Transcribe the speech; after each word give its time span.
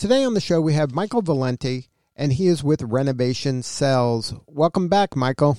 Today 0.00 0.24
on 0.24 0.32
the 0.32 0.40
show, 0.40 0.62
we 0.62 0.72
have 0.72 0.94
Michael 0.94 1.20
Valenti, 1.20 1.90
and 2.16 2.32
he 2.32 2.46
is 2.46 2.64
with 2.64 2.80
Renovation 2.80 3.62
Sells. 3.62 4.32
Welcome 4.46 4.88
back, 4.88 5.14
Michael. 5.14 5.58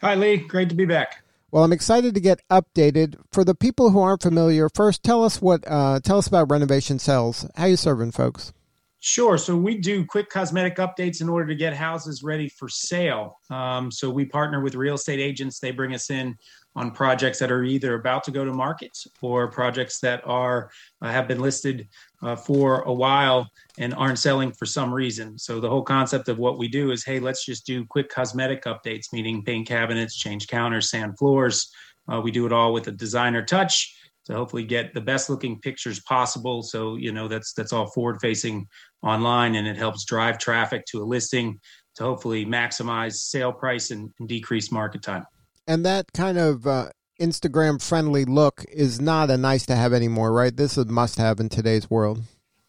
Hi, 0.00 0.14
Lee. 0.14 0.38
Great 0.38 0.70
to 0.70 0.74
be 0.74 0.86
back. 0.86 1.22
Well, 1.50 1.62
I'm 1.62 1.74
excited 1.74 2.14
to 2.14 2.20
get 2.20 2.40
updated. 2.48 3.16
For 3.32 3.44
the 3.44 3.54
people 3.54 3.90
who 3.90 4.00
aren't 4.00 4.22
familiar, 4.22 4.70
first 4.74 5.02
tell 5.02 5.22
us 5.22 5.42
what 5.42 5.62
uh, 5.66 6.00
tell 6.00 6.16
us 6.16 6.26
about 6.26 6.50
Renovation 6.50 6.98
Sells. 6.98 7.46
How 7.54 7.66
you 7.66 7.76
serving 7.76 8.12
folks? 8.12 8.54
Sure. 9.00 9.36
So 9.36 9.54
we 9.54 9.76
do 9.76 10.06
quick 10.06 10.30
cosmetic 10.30 10.76
updates 10.76 11.20
in 11.20 11.28
order 11.28 11.46
to 11.46 11.54
get 11.54 11.74
houses 11.74 12.22
ready 12.22 12.48
for 12.48 12.70
sale. 12.70 13.38
Um, 13.50 13.90
so 13.92 14.08
we 14.08 14.24
partner 14.24 14.62
with 14.62 14.74
real 14.74 14.94
estate 14.94 15.20
agents. 15.20 15.60
They 15.60 15.70
bring 15.70 15.94
us 15.94 16.08
in 16.08 16.34
on 16.76 16.90
projects 16.90 17.38
that 17.38 17.50
are 17.50 17.64
either 17.64 17.94
about 17.94 18.24
to 18.24 18.30
go 18.30 18.44
to 18.44 18.52
market 18.52 18.96
or 19.22 19.48
projects 19.48 20.00
that 20.00 20.22
are 20.24 20.70
uh, 21.02 21.10
have 21.10 21.28
been 21.28 21.40
listed 21.40 21.88
uh, 22.22 22.36
for 22.36 22.82
a 22.82 22.92
while 22.92 23.48
and 23.78 23.94
aren't 23.94 24.18
selling 24.18 24.52
for 24.52 24.66
some 24.66 24.92
reason. 24.92 25.38
So 25.38 25.60
the 25.60 25.68
whole 25.68 25.82
concept 25.82 26.28
of 26.28 26.38
what 26.38 26.58
we 26.58 26.68
do 26.68 26.90
is, 26.90 27.04
hey, 27.04 27.20
let's 27.20 27.44
just 27.44 27.66
do 27.66 27.84
quick 27.84 28.08
cosmetic 28.08 28.64
updates, 28.64 29.12
meaning 29.12 29.42
paint 29.42 29.68
cabinets, 29.68 30.16
change 30.16 30.46
counters, 30.46 30.90
sand 30.90 31.18
floors. 31.18 31.70
Uh, 32.10 32.20
we 32.20 32.30
do 32.30 32.46
it 32.46 32.52
all 32.52 32.72
with 32.72 32.88
a 32.88 32.92
designer 32.92 33.44
touch 33.44 33.94
to 34.26 34.34
hopefully 34.34 34.64
get 34.64 34.92
the 34.92 35.00
best 35.00 35.30
looking 35.30 35.60
pictures 35.60 36.00
possible. 36.00 36.62
So 36.62 36.96
you 36.96 37.12
know 37.12 37.28
that's 37.28 37.52
that's 37.52 37.72
all 37.72 37.86
forward 37.86 38.18
facing 38.20 38.66
online, 39.02 39.54
and 39.54 39.66
it 39.66 39.76
helps 39.76 40.04
drive 40.04 40.38
traffic 40.38 40.84
to 40.86 41.02
a 41.02 41.04
listing 41.04 41.60
to 41.96 42.02
hopefully 42.02 42.44
maximize 42.44 43.14
sale 43.14 43.52
price 43.52 43.90
and, 43.90 44.10
and 44.18 44.28
decrease 44.28 44.70
market 44.70 45.02
time. 45.02 45.24
And 45.66 45.84
that 45.86 46.06
kind 46.14 46.38
of 46.38 46.66
uh, 46.66 46.90
Instagram 47.20 47.82
friendly 47.82 48.24
look 48.24 48.64
is 48.70 49.00
not 49.00 49.30
a 49.30 49.36
nice 49.36 49.66
to 49.66 49.76
have 49.76 49.92
anymore, 49.92 50.32
right? 50.32 50.56
This 50.56 50.72
is 50.72 50.84
a 50.84 50.92
must 50.92 51.18
have 51.18 51.40
in 51.40 51.48
today's 51.48 51.90
world. 51.90 52.22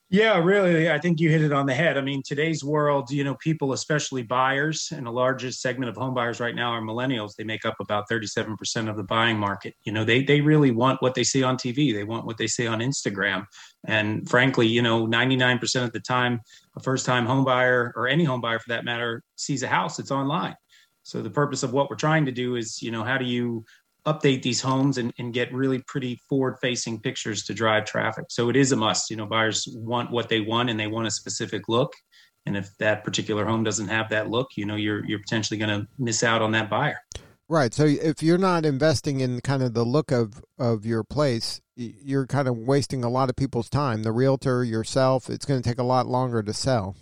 Yeah, 0.09 0.41
really. 0.41 0.89
I 0.89 0.99
think 0.99 1.19
you 1.19 1.29
hit 1.29 1.41
it 1.41 1.51
on 1.51 1.65
the 1.65 1.73
head. 1.73 1.97
I 1.97 2.01
mean, 2.01 2.21
today's 2.25 2.63
world, 2.63 3.11
you 3.11 3.25
know, 3.25 3.35
people, 3.35 3.73
especially 3.73 4.23
buyers, 4.23 4.87
and 4.95 5.05
the 5.05 5.11
largest 5.11 5.59
segment 5.59 5.89
of 5.89 5.97
home 5.97 6.13
buyers 6.13 6.39
right 6.39 6.55
now 6.55 6.71
are 6.71 6.81
millennials. 6.81 7.35
They 7.35 7.43
make 7.43 7.65
up 7.65 7.75
about 7.81 8.05
37% 8.09 8.89
of 8.89 8.95
the 8.95 9.03
buying 9.03 9.37
market. 9.37 9.73
You 9.83 9.91
know, 9.91 10.05
they 10.05 10.23
they 10.23 10.39
really 10.39 10.71
want 10.71 11.01
what 11.01 11.13
they 11.13 11.25
see 11.25 11.43
on 11.43 11.57
TV. 11.57 11.93
They 11.93 12.05
want 12.05 12.25
what 12.25 12.37
they 12.37 12.47
see 12.47 12.67
on 12.67 12.79
Instagram. 12.79 13.47
And 13.85 14.29
frankly, 14.29 14.65
you 14.65 14.81
know, 14.81 15.05
99% 15.05 15.83
of 15.83 15.91
the 15.91 15.99
time, 15.99 16.39
a 16.77 16.79
first-time 16.79 17.25
home 17.25 17.43
buyer 17.43 17.91
or 17.97 18.07
any 18.07 18.23
home 18.23 18.39
buyer 18.39 18.59
for 18.59 18.69
that 18.69 18.85
matter 18.85 19.23
sees 19.35 19.61
a 19.61 19.67
house, 19.67 19.99
it's 19.99 20.11
online. 20.11 20.55
So 21.03 21.21
the 21.21 21.29
purpose 21.29 21.63
of 21.63 21.73
what 21.73 21.89
we're 21.89 21.97
trying 21.97 22.25
to 22.25 22.31
do 22.31 22.55
is, 22.55 22.81
you 22.81 22.91
know, 22.91 23.03
how 23.03 23.17
do 23.17 23.25
you 23.25 23.65
update 24.07 24.41
these 24.41 24.61
homes 24.61 24.97
and, 24.97 25.13
and 25.19 25.33
get 25.33 25.53
really 25.53 25.79
pretty 25.79 26.19
forward 26.29 26.57
facing 26.61 26.99
pictures 26.99 27.43
to 27.43 27.53
drive 27.53 27.85
traffic. 27.85 28.25
So 28.29 28.49
it 28.49 28.55
is 28.55 28.71
a 28.71 28.75
must. 28.75 29.09
You 29.09 29.17
know, 29.17 29.25
buyers 29.25 29.67
want 29.71 30.09
what 30.09 30.29
they 30.29 30.39
want 30.39 30.69
and 30.69 30.79
they 30.79 30.87
want 30.87 31.07
a 31.07 31.11
specific 31.11 31.67
look. 31.67 31.93
And 32.45 32.55
if 32.55 32.69
that 32.77 33.03
particular 33.03 33.45
home 33.45 33.65
doesn't 33.65 33.89
have 33.89 34.09
that 34.09 34.29
look, 34.29 34.51
you 34.55 34.65
know, 34.65 34.75
you're 34.75 35.05
you're 35.05 35.19
potentially 35.19 35.57
going 35.57 35.81
to 35.81 35.87
miss 35.99 36.23
out 36.23 36.41
on 36.41 36.51
that 36.53 36.69
buyer. 36.69 36.99
Right. 37.49 37.73
So 37.73 37.85
if 37.85 38.23
you're 38.23 38.37
not 38.37 38.65
investing 38.65 39.19
in 39.19 39.41
kind 39.41 39.61
of 39.61 39.73
the 39.73 39.85
look 39.85 40.11
of 40.11 40.43
of 40.57 40.85
your 40.85 41.03
place, 41.03 41.61
you're 41.75 42.25
kind 42.25 42.47
of 42.47 42.57
wasting 42.57 43.03
a 43.03 43.09
lot 43.09 43.29
of 43.29 43.35
people's 43.35 43.69
time. 43.69 44.03
The 44.03 44.13
realtor, 44.13 44.63
yourself, 44.63 45.29
it's 45.29 45.45
going 45.45 45.61
to 45.61 45.69
take 45.69 45.79
a 45.79 45.83
lot 45.83 46.07
longer 46.07 46.41
to 46.41 46.53
sell. 46.53 46.95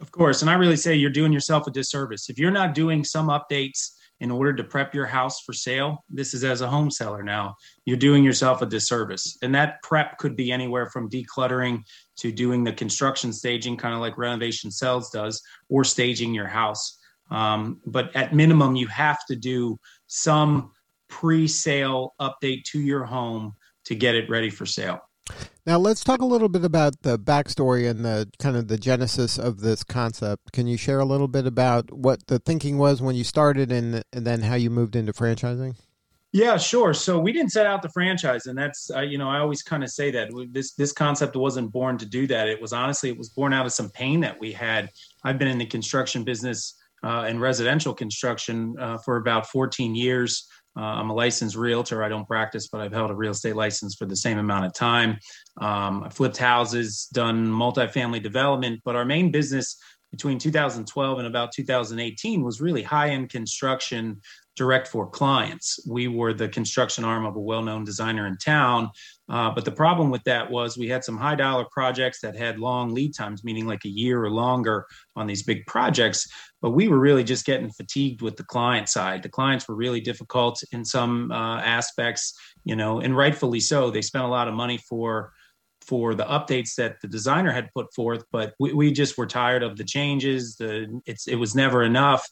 Of 0.00 0.12
course, 0.12 0.40
and 0.40 0.50
I 0.50 0.54
really 0.54 0.76
say 0.76 0.94
you're 0.94 1.10
doing 1.10 1.32
yourself 1.32 1.66
a 1.66 1.70
disservice 1.70 2.30
if 2.30 2.38
you're 2.38 2.50
not 2.50 2.74
doing 2.74 3.04
some 3.04 3.28
updates 3.28 3.90
in 4.20 4.30
order 4.30 4.52
to 4.52 4.64
prep 4.64 4.94
your 4.94 5.06
house 5.06 5.40
for 5.40 5.52
sale. 5.52 6.04
This 6.10 6.34
is 6.34 6.44
as 6.44 6.60
a 6.60 6.68
home 6.68 6.90
seller 6.90 7.22
now. 7.22 7.54
You're 7.86 7.96
doing 7.96 8.22
yourself 8.22 8.62
a 8.62 8.66
disservice. 8.66 9.38
And 9.42 9.54
that 9.54 9.82
prep 9.82 10.18
could 10.18 10.36
be 10.36 10.52
anywhere 10.52 10.86
from 10.86 11.08
decluttering 11.08 11.82
to 12.18 12.30
doing 12.30 12.62
the 12.62 12.72
construction 12.72 13.32
staging, 13.32 13.76
kind 13.76 13.94
of 13.94 14.00
like 14.00 14.18
Renovation 14.18 14.70
Sells 14.70 15.10
does, 15.10 15.42
or 15.68 15.84
staging 15.84 16.34
your 16.34 16.46
house. 16.46 16.98
Um, 17.30 17.80
but 17.86 18.14
at 18.14 18.34
minimum, 18.34 18.76
you 18.76 18.88
have 18.88 19.24
to 19.26 19.36
do 19.36 19.78
some 20.06 20.72
pre 21.08 21.48
sale 21.48 22.14
update 22.20 22.64
to 22.64 22.80
your 22.80 23.04
home 23.04 23.54
to 23.86 23.94
get 23.94 24.14
it 24.14 24.28
ready 24.28 24.50
for 24.50 24.66
sale. 24.66 25.00
Now 25.66 25.78
let's 25.78 26.02
talk 26.02 26.22
a 26.22 26.26
little 26.26 26.48
bit 26.48 26.64
about 26.64 27.02
the 27.02 27.18
backstory 27.18 27.88
and 27.88 28.04
the 28.04 28.30
kind 28.38 28.56
of 28.56 28.68
the 28.68 28.78
genesis 28.78 29.38
of 29.38 29.60
this 29.60 29.84
concept. 29.84 30.52
Can 30.52 30.66
you 30.66 30.76
share 30.76 31.00
a 31.00 31.04
little 31.04 31.28
bit 31.28 31.46
about 31.46 31.92
what 31.92 32.26
the 32.28 32.38
thinking 32.38 32.78
was 32.78 33.02
when 33.02 33.14
you 33.14 33.24
started 33.24 33.70
and, 33.70 34.02
and 34.12 34.26
then 34.26 34.42
how 34.42 34.54
you 34.54 34.70
moved 34.70 34.96
into 34.96 35.12
franchising? 35.12 35.74
Yeah, 36.32 36.56
sure. 36.58 36.94
So 36.94 37.18
we 37.18 37.32
didn't 37.32 37.50
set 37.50 37.66
out 37.66 37.82
the 37.82 37.88
franchise, 37.88 38.46
and 38.46 38.56
that's 38.56 38.88
uh, 38.94 39.00
you 39.00 39.18
know 39.18 39.28
I 39.28 39.40
always 39.40 39.62
kind 39.62 39.82
of 39.82 39.90
say 39.90 40.12
that 40.12 40.30
this 40.52 40.74
this 40.74 40.92
concept 40.92 41.34
wasn't 41.34 41.72
born 41.72 41.98
to 41.98 42.06
do 42.06 42.28
that. 42.28 42.48
It 42.48 42.60
was 42.60 42.72
honestly 42.72 43.10
it 43.10 43.18
was 43.18 43.30
born 43.30 43.52
out 43.52 43.66
of 43.66 43.72
some 43.72 43.90
pain 43.90 44.20
that 44.20 44.38
we 44.38 44.52
had. 44.52 44.90
I've 45.24 45.38
been 45.38 45.48
in 45.48 45.58
the 45.58 45.66
construction 45.66 46.22
business 46.22 46.76
uh, 47.02 47.24
and 47.26 47.40
residential 47.40 47.94
construction 47.94 48.76
uh, 48.78 48.98
for 49.04 49.16
about 49.16 49.48
14 49.48 49.94
years. 49.96 50.46
Uh, 50.76 50.82
I'm 50.82 51.10
a 51.10 51.14
licensed 51.14 51.56
realtor. 51.56 52.02
I 52.02 52.08
don't 52.08 52.26
practice, 52.26 52.68
but 52.68 52.80
I've 52.80 52.92
held 52.92 53.10
a 53.10 53.14
real 53.14 53.32
estate 53.32 53.56
license 53.56 53.94
for 53.94 54.06
the 54.06 54.16
same 54.16 54.38
amount 54.38 54.66
of 54.66 54.72
time. 54.72 55.18
Um, 55.60 56.04
I 56.04 56.08
flipped 56.10 56.36
houses, 56.36 57.08
done 57.12 57.48
multifamily 57.48 58.22
development, 58.22 58.80
but 58.84 58.96
our 58.96 59.04
main 59.04 59.30
business 59.30 59.76
between 60.10 60.38
2012 60.38 61.18
and 61.18 61.26
about 61.26 61.52
2018 61.52 62.42
was 62.42 62.60
really 62.60 62.82
high 62.82 63.10
end 63.10 63.30
construction 63.30 64.20
direct 64.60 64.88
for 64.88 65.06
clients. 65.06 65.80
We 65.88 66.06
were 66.06 66.34
the 66.34 66.46
construction 66.46 67.02
arm 67.02 67.24
of 67.24 67.34
a 67.34 67.40
well 67.40 67.62
known 67.62 67.82
designer 67.82 68.26
in 68.26 68.36
town. 68.36 68.90
Uh, 69.26 69.50
but 69.50 69.64
the 69.64 69.72
problem 69.72 70.10
with 70.10 70.22
that 70.24 70.50
was 70.50 70.76
we 70.76 70.86
had 70.86 71.02
some 71.02 71.16
high 71.16 71.34
dollar 71.34 71.64
projects 71.72 72.20
that 72.20 72.36
had 72.36 72.60
long 72.60 72.92
lead 72.92 73.14
times, 73.14 73.42
meaning 73.42 73.66
like 73.66 73.86
a 73.86 73.88
year 73.88 74.22
or 74.22 74.30
longer 74.30 74.84
on 75.16 75.26
these 75.26 75.42
big 75.42 75.64
projects. 75.64 76.28
But 76.60 76.72
we 76.72 76.88
were 76.88 76.98
really 76.98 77.24
just 77.24 77.46
getting 77.46 77.70
fatigued 77.70 78.20
with 78.20 78.36
the 78.36 78.44
client 78.44 78.90
side. 78.90 79.22
The 79.22 79.30
clients 79.30 79.66
were 79.66 79.76
really 79.76 80.02
difficult 80.02 80.62
in 80.72 80.84
some 80.84 81.32
uh, 81.32 81.60
aspects, 81.60 82.34
you 82.64 82.76
know, 82.76 83.00
and 83.00 83.16
rightfully 83.16 83.60
so. 83.60 83.90
They 83.90 84.02
spent 84.02 84.26
a 84.26 84.28
lot 84.28 84.46
of 84.46 84.52
money 84.52 84.76
for 84.76 85.32
for 85.86 86.14
the 86.14 86.26
updates 86.26 86.74
that 86.74 87.00
the 87.00 87.08
designer 87.08 87.50
had 87.50 87.72
put 87.72 87.86
forth, 87.94 88.22
but 88.30 88.52
we, 88.60 88.74
we 88.74 88.92
just 88.92 89.16
were 89.16 89.26
tired 89.26 89.62
of 89.62 89.78
the 89.78 89.84
changes. 89.84 90.56
The 90.56 91.00
it's 91.06 91.26
it 91.26 91.36
was 91.36 91.54
never 91.54 91.82
enough 91.82 92.28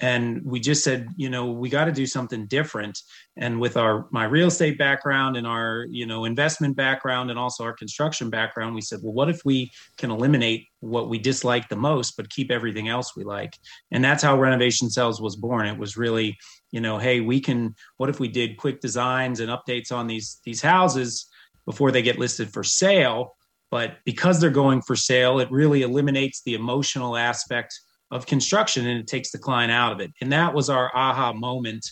and 0.00 0.40
we 0.44 0.60
just 0.60 0.84
said 0.84 1.08
you 1.16 1.28
know 1.28 1.46
we 1.46 1.68
got 1.68 1.86
to 1.86 1.92
do 1.92 2.06
something 2.06 2.46
different. 2.46 2.98
And 3.36 3.60
with 3.60 3.76
our 3.76 4.06
my 4.10 4.24
real 4.24 4.48
estate 4.48 4.78
background 4.78 5.36
and 5.36 5.46
our 5.46 5.86
you 5.90 6.06
know 6.06 6.24
investment 6.24 6.76
background 6.76 7.30
and 7.30 7.38
also 7.38 7.64
our 7.64 7.72
construction 7.72 8.30
background 8.30 8.74
we 8.74 8.80
said 8.80 9.00
well 9.02 9.12
what 9.12 9.28
if 9.28 9.40
we 9.44 9.70
can 9.96 10.10
eliminate 10.10 10.66
what 10.80 11.08
we 11.08 11.18
dislike 11.18 11.68
the 11.68 11.76
most 11.76 12.16
but 12.16 12.30
keep 12.30 12.50
everything 12.50 12.88
else 12.88 13.16
we 13.16 13.24
like? 13.24 13.56
And 13.90 14.04
that's 14.04 14.22
how 14.22 14.38
renovation 14.38 14.90
sells 14.90 15.20
was 15.20 15.36
born. 15.36 15.66
It 15.66 15.78
was 15.78 15.96
really 15.96 16.36
you 16.70 16.80
know 16.80 16.98
hey 16.98 17.20
we 17.20 17.40
can 17.40 17.74
what 17.96 18.10
if 18.10 18.20
we 18.20 18.28
did 18.28 18.56
quick 18.56 18.80
designs 18.80 19.40
and 19.40 19.50
updates 19.50 19.90
on 19.90 20.06
these 20.06 20.40
these 20.44 20.62
houses 20.62 21.26
before 21.66 21.90
they 21.90 22.02
get 22.02 22.18
listed 22.18 22.50
for 22.52 22.62
sale? 22.62 23.34
But 23.70 23.98
because 24.06 24.40
they're 24.40 24.50
going 24.50 24.80
for 24.82 24.96
sale 24.96 25.40
it 25.40 25.50
really 25.50 25.82
eliminates 25.82 26.42
the 26.42 26.54
emotional 26.54 27.16
aspect 27.16 27.78
of 28.10 28.26
construction 28.26 28.86
and 28.86 28.98
it 28.98 29.06
takes 29.06 29.30
the 29.30 29.38
client 29.38 29.72
out 29.72 29.92
of 29.92 30.00
it. 30.00 30.12
And 30.20 30.32
that 30.32 30.54
was 30.54 30.70
our 30.70 30.90
aha 30.94 31.32
moment. 31.32 31.86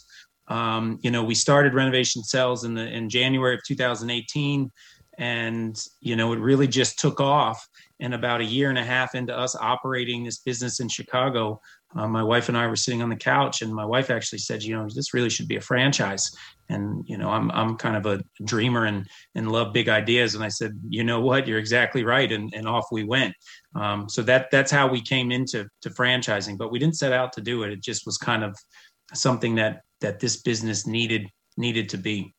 Um, 0.49 0.99
you 1.03 1.11
know, 1.11 1.25
we 1.25 1.35
started 1.35 1.75
renovation 1.75 2.23
sells 2.23 2.65
in 2.65 2.75
the 2.75 2.87
in 2.87 3.09
January 3.09 3.55
of 3.55 3.61
2018, 3.67 4.71
and 5.19 5.77
you 6.01 6.17
know, 6.17 6.33
it 6.33 6.39
really 6.39 6.69
just 6.69 6.99
took 6.99 7.21
off. 7.21 7.67
And 7.99 8.13
about 8.13 8.43
a 8.43 8.45
year 8.45 8.69
and 8.69 8.79
a 8.79 8.85
half 8.85 9.15
into 9.15 9.37
us 9.37 9.57
operating 9.57 10.23
this 10.23 10.39
business 10.39 10.81
in 10.81 10.89
Chicago, 10.89 11.61
uh, 11.97 12.07
my 12.07 12.23
wife 12.23 12.51
and 12.51 12.59
I 12.59 12.67
were 12.67 12.77
sitting 12.77 13.03
on 13.03 13.09
the 13.09 13.17
couch, 13.17 13.63
and 13.63 13.75
my 13.75 13.87
wife 13.87 14.11
actually 14.11 14.39
said, 14.39 14.63
"You 14.63 14.77
know, 14.77 14.89
this 14.95 15.15
really 15.15 15.31
should 15.31 15.49
be 15.49 15.57
a 15.57 15.61
franchise." 15.61 16.31
And 16.69 17.05
you 17.07 17.17
know, 17.17 17.31
I'm 17.31 17.51
I'm 17.53 17.77
kind 17.77 17.97
of 17.97 18.07
a 18.07 18.23
dreamer 18.45 18.85
and 18.85 19.07
and 19.35 19.51
love 19.51 19.73
big 19.73 19.89
ideas. 19.89 20.35
And 20.35 20.43
I 20.43 20.49
said, 20.49 20.73
"You 20.89 21.05
know 21.05 21.21
what? 21.21 21.47
You're 21.47 21.59
exactly 21.59 22.05
right." 22.05 22.31
And 22.31 22.53
and 22.55 22.67
off 22.67 22.87
we 22.91 23.05
went. 23.05 23.35
Um, 23.75 24.09
so 24.09 24.23
that 24.23 24.51
that's 24.51 24.71
how 24.71 24.89
we 24.89 25.01
came 25.01 25.31
into 25.31 25.67
to 25.83 25.91
franchising. 25.91 26.59
But 26.59 26.73
we 26.73 26.79
didn't 26.79 26.97
set 26.97 27.13
out 27.13 27.33
to 27.35 27.41
do 27.41 27.63
it. 27.63 27.73
It 27.73 27.83
just 27.83 28.07
was 28.07 28.19
kind 28.19 28.45
of 28.45 28.57
something 29.15 29.55
that 29.57 29.83
that 30.01 30.21
this 30.21 30.43
business 30.43 30.87
needed 30.87 31.29
needed 31.57 31.89
to 31.91 31.99
be. 31.99 32.35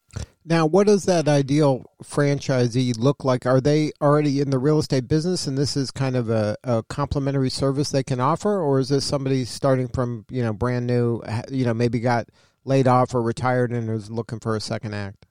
Now, 0.49 0.65
what 0.65 0.87
does 0.87 1.03
that 1.05 1.27
ideal 1.27 1.83
franchisee 2.01 2.97
look 2.97 3.25
like? 3.25 3.45
Are 3.45 3.59
they 3.59 3.91
already 4.01 4.39
in 4.39 4.49
the 4.49 4.57
real 4.57 4.79
estate 4.79 5.05
business 5.05 5.45
and 5.45 5.57
this 5.57 5.75
is 5.75 5.91
kind 5.91 6.15
of 6.15 6.29
a, 6.29 6.55
a 6.63 6.83
complementary 6.83 7.49
service 7.49 7.89
they 7.89 8.03
can 8.03 8.21
offer? 8.21 8.61
Or 8.61 8.79
is 8.79 8.87
this 8.87 9.03
somebody 9.03 9.43
starting 9.43 9.89
from, 9.89 10.25
you 10.29 10.41
know, 10.41 10.53
brand 10.53 10.87
new, 10.87 11.21
you 11.51 11.65
know, 11.65 11.73
maybe 11.73 11.99
got 11.99 12.29
laid 12.67 12.87
off 12.87 13.15
or 13.15 13.21
retired 13.21 13.71
and 13.71 13.89
is 13.89 14.11
looking 14.11 14.39
for 14.39 14.55
a 14.55 14.61
second 14.61 14.93
act? 14.93 15.25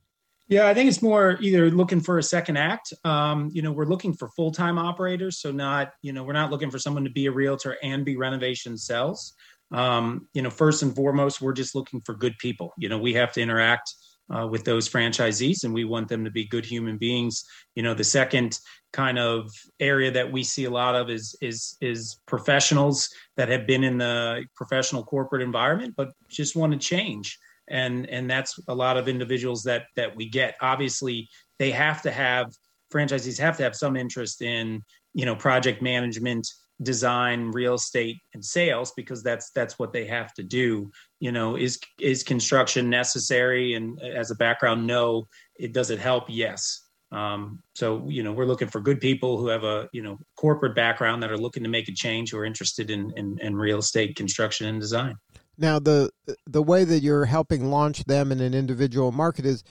Yeah, 0.48 0.68
I 0.68 0.74
think 0.74 0.88
it's 0.88 1.02
more 1.02 1.38
either 1.40 1.70
looking 1.70 2.00
for 2.00 2.18
a 2.18 2.22
second 2.22 2.56
act. 2.56 2.92
Um, 3.04 3.50
you 3.52 3.62
know, 3.62 3.72
we're 3.72 3.86
looking 3.86 4.14
for 4.14 4.28
full 4.28 4.52
time 4.52 4.78
operators, 4.78 5.40
so 5.40 5.50
not 5.50 5.92
you 6.02 6.12
know 6.12 6.22
we're 6.22 6.32
not 6.32 6.50
looking 6.50 6.70
for 6.70 6.78
someone 6.78 7.04
to 7.04 7.10
be 7.10 7.26
a 7.26 7.32
realtor 7.32 7.76
and 7.82 8.04
be 8.04 8.16
renovation 8.16 8.78
sells. 8.78 9.34
Um, 9.72 10.28
you 10.34 10.42
know, 10.42 10.50
first 10.50 10.82
and 10.82 10.94
foremost, 10.94 11.40
we're 11.40 11.52
just 11.52 11.74
looking 11.74 12.00
for 12.02 12.14
good 12.14 12.38
people. 12.38 12.72
You 12.78 12.88
know, 12.88 12.98
we 12.98 13.14
have 13.14 13.32
to 13.32 13.40
interact 13.40 13.92
uh, 14.34 14.46
with 14.46 14.64
those 14.64 14.88
franchisees, 14.88 15.64
and 15.64 15.72
we 15.72 15.84
want 15.84 16.08
them 16.08 16.24
to 16.24 16.30
be 16.30 16.46
good 16.46 16.64
human 16.64 16.96
beings. 16.96 17.44
You 17.74 17.82
know, 17.82 17.94
the 17.94 18.04
second 18.04 18.58
kind 18.92 19.18
of 19.18 19.50
area 19.80 20.10
that 20.10 20.30
we 20.32 20.42
see 20.42 20.64
a 20.64 20.70
lot 20.70 20.94
of 20.94 21.10
is 21.10 21.36
is 21.40 21.76
is 21.80 22.20
professionals 22.26 23.08
that 23.36 23.48
have 23.48 23.66
been 23.66 23.84
in 23.84 23.98
the 23.98 24.44
professional 24.54 25.04
corporate 25.04 25.42
environment, 25.42 25.94
but 25.96 26.12
just 26.28 26.56
want 26.56 26.72
to 26.72 26.78
change 26.78 27.38
and 27.68 28.08
and 28.08 28.30
that's 28.30 28.58
a 28.68 28.74
lot 28.74 28.96
of 28.96 29.08
individuals 29.08 29.62
that 29.62 29.86
that 29.96 30.14
we 30.16 30.28
get 30.28 30.56
obviously 30.60 31.28
they 31.58 31.70
have 31.70 32.02
to 32.02 32.10
have 32.10 32.52
franchisees 32.92 33.38
have 33.38 33.56
to 33.56 33.62
have 33.62 33.74
some 33.74 33.96
interest 33.96 34.42
in 34.42 34.82
you 35.14 35.24
know 35.24 35.34
project 35.34 35.82
management 35.82 36.46
design 36.82 37.50
real 37.52 37.74
estate 37.74 38.18
and 38.34 38.44
sales 38.44 38.92
because 38.96 39.22
that's 39.22 39.50
that's 39.50 39.78
what 39.78 39.92
they 39.92 40.06
have 40.06 40.32
to 40.34 40.42
do. 40.42 40.90
You 41.20 41.32
know 41.32 41.56
is 41.56 41.78
is 42.00 42.22
construction 42.22 42.90
necessary? 42.90 43.74
And 43.74 44.00
as 44.02 44.30
a 44.30 44.34
background 44.34 44.86
no 44.86 45.26
it 45.56 45.72
does 45.72 45.90
it 45.90 45.98
help? 45.98 46.24
Yes. 46.28 46.82
Um, 47.12 47.62
so 47.74 48.06
you 48.08 48.22
know 48.22 48.32
we're 48.32 48.46
looking 48.46 48.68
for 48.68 48.80
good 48.80 49.00
people 49.00 49.38
who 49.38 49.48
have 49.48 49.64
a 49.64 49.88
you 49.92 50.02
know 50.02 50.18
corporate 50.36 50.74
background 50.74 51.22
that 51.22 51.30
are 51.30 51.38
looking 51.38 51.62
to 51.62 51.68
make 51.68 51.88
a 51.88 51.92
change 51.92 52.30
who 52.30 52.38
are 52.38 52.44
interested 52.44 52.90
in 52.90 53.12
in, 53.16 53.38
in 53.40 53.56
real 53.56 53.78
estate 53.78 54.16
construction 54.16 54.66
and 54.66 54.80
design. 54.80 55.14
Now 55.56 55.78
the 55.78 56.10
the 56.46 56.62
way 56.62 56.84
that 56.84 57.00
you're 57.00 57.24
helping 57.24 57.70
launch 57.70 58.04
them 58.04 58.32
in 58.32 58.40
an 58.40 58.54
individual 58.54 59.12
market 59.12 59.46
is 59.46 59.64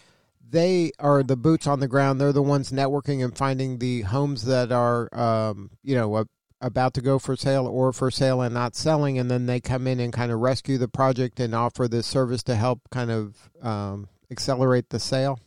they 0.47 0.91
are 0.99 1.23
the 1.23 1.35
boots 1.35 1.67
on 1.67 1.79
the 1.79 1.87
ground. 1.87 2.21
They're 2.21 2.31
the 2.31 2.41
ones 2.41 2.71
networking 2.71 3.23
and 3.23 3.35
finding 3.35 3.79
the 3.79 4.01
homes 4.01 4.45
that 4.45 4.71
are 4.71 5.13
um, 5.13 5.71
you 5.83 5.95
know 5.95 6.25
about 6.61 6.93
to 6.95 7.01
go 7.01 7.19
for 7.19 7.35
sale 7.35 7.67
or 7.67 7.91
for 7.91 8.09
sale 8.09 8.41
and 8.41 8.53
not 8.53 8.75
selling, 8.75 9.19
and 9.19 9.29
then 9.29 9.45
they 9.45 9.59
come 9.59 9.87
in 9.87 9.99
and 9.99 10.13
kind 10.13 10.31
of 10.31 10.39
rescue 10.39 10.77
the 10.77 10.87
project 10.87 11.39
and 11.39 11.53
offer 11.53 11.87
this 11.87 12.07
service 12.07 12.43
to 12.43 12.55
help 12.55 12.81
kind 12.91 13.11
of 13.11 13.49
um, 13.61 14.07
accelerate 14.31 14.89
the 14.89 14.99
sale. 14.99 15.39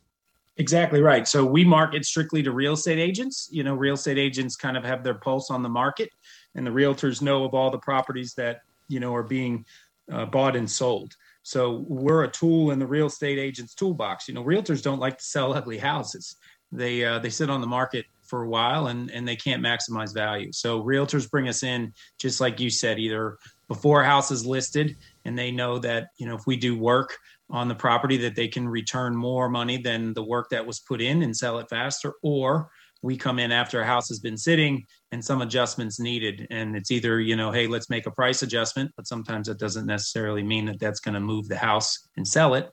Exactly 0.59 1.01
right. 1.01 1.27
So 1.29 1.45
we 1.45 1.65
market 1.65 2.05
strictly 2.05 2.43
to 2.43 2.51
real 2.51 2.73
estate 2.73 2.99
agents. 2.99 3.49
You 3.51 3.63
know, 3.63 3.75
real 3.75 3.95
estate 3.95 4.19
agents 4.19 4.57
kind 4.57 4.77
of 4.77 4.85
have 4.85 5.05
their 5.05 5.15
pulse 5.15 5.51
on 5.51 5.63
the 5.63 5.69
market, 5.69 6.11
and 6.55 6.67
the 6.67 6.71
realtors 6.71 7.23
know 7.23 7.45
of 7.45 7.55
all 7.55 7.71
the 7.71 7.79
properties 7.79 8.35
that 8.35 8.63
you 8.89 8.99
know 8.99 9.15
are 9.15 9.23
being 9.23 9.65
uh, 10.13 10.27
bought 10.27 10.57
and 10.57 10.69
sold. 10.69 11.15
So 11.43 11.85
we're 11.89 12.25
a 12.25 12.29
tool 12.29 12.73
in 12.73 12.79
the 12.79 12.87
real 12.87 13.07
estate 13.07 13.39
agent's 13.39 13.75
toolbox. 13.75 14.29
You 14.29 14.35
know, 14.35 14.45
realtors 14.45 14.83
don't 14.83 14.99
like 14.99 15.19
to 15.19 15.25
sell 15.25 15.55
ugly 15.55 15.79
houses. 15.79 16.37
They 16.73 17.05
uh, 17.05 17.21
they 17.21 17.31
sit 17.31 17.51
on 17.51 17.61
the 17.61 17.67
market 17.67 18.05
for 18.29 18.43
a 18.43 18.49
while 18.49 18.87
and 18.87 19.11
and 19.11 19.27
they 19.27 19.37
can't 19.37 19.63
maximize 19.63 20.15
value. 20.15 20.53
So 20.53 20.83
realtors 20.83 21.31
bring 21.31 21.49
us 21.49 21.63
in 21.63 21.93
just 22.19 22.41
like 22.41 22.61
you 22.61 22.71
said, 22.71 22.99
either 22.99 23.39
before 23.69 24.03
a 24.03 24.07
house 24.07 24.31
is 24.31 24.47
listed 24.47 24.97
and 25.25 25.39
they 25.39 25.51
know 25.51 25.79
that 25.79 26.09
you 26.17 26.27
know 26.27 26.35
if 26.35 26.47
we 26.47 26.57
do 26.57 26.79
work 26.79 27.17
on 27.51 27.69
the 27.69 27.75
property 27.75 28.19
that 28.19 28.37
they 28.37 28.49
can 28.49 28.69
return 28.69 29.17
more 29.17 29.49
money 29.49 29.79
than 29.79 30.13
the 30.13 30.25
work 30.25 30.51
that 30.51 30.67
was 30.67 30.81
put 30.81 31.01
in 31.01 31.23
and 31.23 31.35
sell 31.35 31.59
it 31.59 31.69
faster, 31.71 32.13
or 32.23 32.69
we 33.03 33.17
come 33.17 33.39
in 33.39 33.53
after 33.53 33.81
a 33.81 33.87
house 33.87 34.09
has 34.09 34.19
been 34.19 34.37
sitting 34.37 34.85
and 35.13 35.25
some 35.25 35.41
adjustments 35.41 36.01
needed 36.01 36.47
and 36.51 36.77
it's 36.77 36.91
either 36.91 37.21
you 37.21 37.37
know 37.37 37.53
hey 37.53 37.67
let's 37.67 37.89
make 37.89 38.07
a 38.07 38.11
price 38.11 38.43
adjustment 38.43 38.91
but 38.97 39.07
sometimes 39.07 39.47
that 39.47 39.59
doesn't 39.59 39.87
necessarily 39.87 40.43
mean 40.43 40.67
that 40.67 40.81
that's 40.81 41.01
going 41.01 41.15
to 41.15 41.21
move 41.21 41.49
the 41.49 41.57
house 41.57 42.09
and 42.17 42.27
sell 42.27 42.55
it 42.55 42.71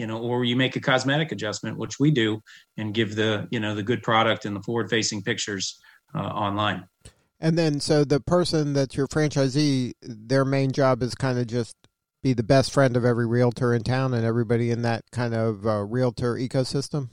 you 0.00 0.06
know 0.06 0.18
or 0.18 0.44
you 0.44 0.56
make 0.56 0.76
a 0.76 0.80
cosmetic 0.80 1.30
adjustment 1.30 1.76
which 1.76 2.00
we 2.00 2.10
do 2.10 2.40
and 2.78 2.94
give 2.94 3.14
the 3.14 3.46
you 3.50 3.60
know 3.60 3.74
the 3.74 3.82
good 3.82 4.02
product 4.02 4.46
and 4.46 4.56
the 4.56 4.62
forward 4.62 4.88
facing 4.88 5.22
pictures 5.22 5.78
uh, 6.14 6.18
online 6.18 6.88
and 7.38 7.58
then 7.58 7.78
so 7.78 8.02
the 8.02 8.18
person 8.18 8.72
that's 8.72 8.96
your 8.96 9.06
franchisee 9.06 9.92
their 10.00 10.46
main 10.46 10.72
job 10.72 11.02
is 11.02 11.14
kind 11.14 11.38
of 11.38 11.46
just 11.46 11.76
be 12.22 12.32
the 12.32 12.42
best 12.42 12.72
friend 12.72 12.96
of 12.96 13.04
every 13.04 13.26
realtor 13.26 13.74
in 13.74 13.82
town 13.82 14.14
and 14.14 14.24
everybody 14.24 14.70
in 14.70 14.80
that 14.80 15.04
kind 15.12 15.34
of 15.34 15.66
uh, 15.66 15.84
realtor 15.84 16.34
ecosystem 16.34 17.10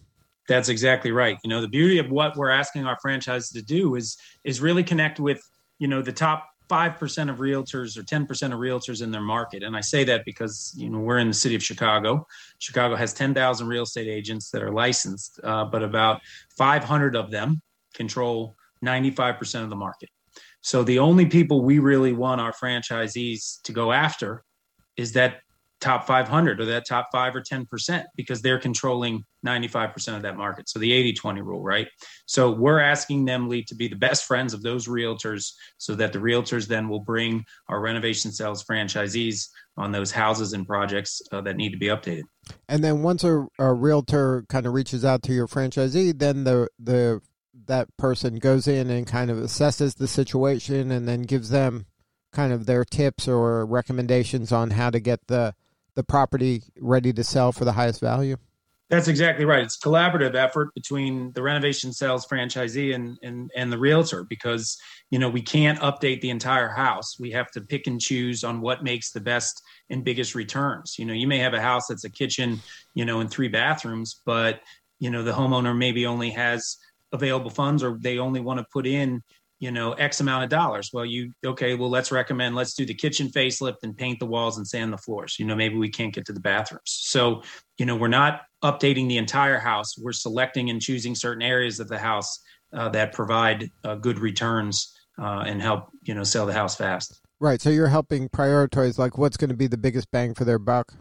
that's 0.47 0.69
exactly 0.69 1.11
right. 1.11 1.37
You 1.43 1.49
know, 1.49 1.59
the 1.59 1.67
beauty 1.67 1.97
of 1.97 2.09
what 2.09 2.37
we're 2.37 2.49
asking 2.49 2.85
our 2.85 2.97
franchises 3.01 3.49
to 3.49 3.61
do 3.61 3.95
is 3.95 4.17
is 4.45 4.61
really 4.61 4.81
connect 4.81 5.19
with, 5.19 5.41
you 5.77 5.89
know, 5.89 6.01
the 6.01 6.13
top 6.13 6.47
5% 6.67 7.29
of 7.29 7.37
realtors 7.37 7.97
or 7.97 8.03
10% 8.03 8.53
of 8.53 8.59
realtors 8.59 9.01
in 9.01 9.11
their 9.11 9.21
market. 9.21 9.63
And 9.63 9.75
I 9.75 9.81
say 9.81 10.03
that 10.05 10.25
because, 10.25 10.73
you 10.77 10.89
know, 10.89 10.99
we're 10.99 11.19
in 11.19 11.27
the 11.27 11.33
city 11.33 11.55
of 11.55 11.63
Chicago. 11.63 12.27
Chicago 12.59 12.95
has 12.95 13.13
10,000 13.13 13.67
real 13.67 13.83
estate 13.83 14.07
agents 14.07 14.51
that 14.51 14.61
are 14.61 14.71
licensed, 14.71 15.39
uh, 15.43 15.65
but 15.65 15.83
about 15.83 16.21
500 16.57 17.15
of 17.15 17.31
them 17.31 17.61
control 17.93 18.55
95% 18.83 19.63
of 19.63 19.69
the 19.69 19.75
market. 19.75 20.09
So 20.61 20.83
the 20.83 20.99
only 20.99 21.25
people 21.25 21.63
we 21.63 21.79
really 21.79 22.13
want 22.13 22.41
our 22.41 22.51
franchisees 22.51 23.61
to 23.63 23.71
go 23.71 23.91
after 23.91 24.43
is 24.97 25.13
that 25.13 25.41
top 25.79 26.07
500 26.07 26.59
or 26.59 26.65
that 26.65 26.87
top 26.87 27.09
5 27.11 27.35
or 27.35 27.41
10% 27.41 28.03
because 28.15 28.41
they're 28.41 28.59
controlling 28.59 29.23
95% 29.45 30.15
of 30.15 30.23
that 30.23 30.35
market. 30.35 30.67
So 30.69 30.79
the 30.79 30.91
80-20 31.13 31.43
rule, 31.43 31.61
right? 31.61 31.87
So 32.25 32.51
we're 32.51 32.79
asking 32.79 33.25
them 33.25 33.49
to 33.49 33.75
be 33.75 33.87
the 33.87 33.95
best 33.95 34.25
friends 34.25 34.53
of 34.53 34.63
those 34.63 34.87
realtors 34.87 35.53
so 35.77 35.93
that 35.95 36.13
the 36.13 36.19
realtors 36.19 36.67
then 36.67 36.89
will 36.89 36.99
bring 36.99 37.45
our 37.69 37.79
renovation 37.79 38.31
sells 38.31 38.63
franchisees 38.63 39.47
on 39.77 39.91
those 39.91 40.11
houses 40.11 40.53
and 40.53 40.65
projects 40.65 41.21
uh, 41.31 41.41
that 41.41 41.55
need 41.55 41.71
to 41.71 41.77
be 41.77 41.87
updated. 41.87 42.23
And 42.67 42.83
then 42.83 43.03
once 43.03 43.23
a, 43.23 43.45
a 43.59 43.73
realtor 43.73 44.45
kind 44.49 44.65
of 44.65 44.73
reaches 44.73 45.05
out 45.05 45.21
to 45.23 45.33
your 45.33 45.47
franchisee, 45.47 46.17
then 46.17 46.43
the 46.43 46.69
the 46.79 47.21
that 47.65 47.95
person 47.97 48.37
goes 48.37 48.67
in 48.67 48.89
and 48.89 49.05
kind 49.05 49.29
of 49.29 49.37
assesses 49.37 49.95
the 49.95 50.07
situation 50.07 50.91
and 50.91 51.07
then 51.07 51.23
gives 51.23 51.49
them 51.49 51.85
kind 52.31 52.53
of 52.53 52.65
their 52.65 52.85
tips 52.85 53.27
or 53.27 53.65
recommendations 53.65 54.51
on 54.51 54.71
how 54.71 54.89
to 54.89 54.99
get 54.99 55.19
the 55.27 55.53
the 55.97 56.03
property 56.03 56.61
ready 56.79 57.11
to 57.11 57.23
sell 57.23 57.51
for 57.51 57.65
the 57.65 57.71
highest 57.71 57.99
value? 57.99 58.37
That's 58.89 59.09
exactly 59.09 59.43
right. 59.43 59.63
It's 59.63 59.77
collaborative 59.77 60.35
effort 60.35 60.73
between 60.75 61.33
the 61.33 61.41
renovation 61.41 61.91
sells 61.91 62.25
franchisee 62.25 62.95
and, 62.95 63.17
and 63.21 63.51
and 63.53 63.73
the 63.73 63.77
realtor 63.77 64.23
because 64.23 64.77
you 65.09 65.19
know 65.19 65.27
we 65.27 65.41
can't 65.41 65.79
update 65.79 66.21
the 66.21 66.29
entire 66.29 66.69
house. 66.69 67.19
We 67.19 67.31
have 67.31 67.51
to 67.51 67.61
pick 67.61 67.87
and 67.87 67.99
choose 67.99 68.45
on 68.45 68.61
what 68.61 68.83
makes 68.83 69.11
the 69.11 69.19
best 69.19 69.61
and 69.89 70.05
biggest 70.05 70.35
returns. 70.35 70.95
You 70.97 71.05
know, 71.05 71.13
you 71.13 71.27
may 71.27 71.39
have 71.39 71.53
a 71.53 71.59
house 71.59 71.87
that's 71.87 72.05
a 72.05 72.09
kitchen, 72.09 72.61
you 72.93 73.03
know, 73.03 73.19
and 73.19 73.29
three 73.29 73.49
bathrooms, 73.49 74.21
but 74.25 74.61
you 74.99 75.09
know 75.09 75.23
the 75.23 75.33
homeowner 75.33 75.75
maybe 75.75 76.05
only 76.05 76.29
has 76.29 76.77
available 77.11 77.49
funds 77.49 77.83
or 77.83 77.97
they 77.99 78.19
only 78.19 78.39
want 78.39 78.59
to 78.59 78.65
put 78.71 78.85
in 78.85 79.21
you 79.59 79.71
know 79.71 79.93
x 79.93 80.19
amount 80.19 80.43
of 80.43 80.49
dollars. 80.49 80.91
Well 80.93 81.05
you 81.05 81.31
okay 81.45 81.75
well 81.75 81.89
let's 81.89 82.11
recommend 82.11 82.55
let's 82.55 82.73
do 82.73 82.85
the 82.85 82.93
kitchen 82.93 83.27
facelift 83.27 83.77
and 83.83 83.95
paint 83.95 84.19
the 84.19 84.25
walls 84.25 84.57
and 84.57 84.67
sand 84.67 84.93
the 84.93 84.97
floors. 84.97 85.37
You 85.39 85.45
know 85.45 85.55
maybe 85.55 85.75
we 85.75 85.89
can't 85.89 86.13
get 86.13 86.25
to 86.25 86.33
the 86.33 86.39
bathrooms. 86.39 86.81
So 86.85 87.43
you 87.77 87.85
know 87.85 87.95
we're 87.95 88.07
not 88.07 88.41
updating 88.63 89.07
the 89.07 89.17
entire 89.17 89.59
house. 89.59 89.97
We're 89.97 90.13
selecting 90.13 90.69
and 90.69 90.81
choosing 90.81 91.15
certain 91.15 91.43
areas 91.43 91.79
of 91.79 91.87
the 91.87 91.99
house 91.99 92.39
uh, 92.73 92.89
that 92.89 93.13
provide 93.13 93.71
uh, 93.83 93.95
good 93.95 94.19
returns 94.19 94.95
uh, 95.19 95.43
and 95.45 95.61
help 95.61 95.89
you 96.03 96.13
know 96.13 96.23
sell 96.23 96.45
the 96.45 96.53
house 96.53 96.75
fast. 96.75 97.21
Right. 97.39 97.61
So 97.61 97.69
you're 97.69 97.87
helping 97.87 98.29
prioritize 98.29 98.97
like 98.97 99.17
what's 99.17 99.37
going 99.37 99.51
to 99.51 99.55
be 99.55 99.67
the 99.67 99.77
biggest 99.77 100.09
bang 100.11 100.33
for 100.33 100.43
their 100.43 100.57
buck? 100.57 100.93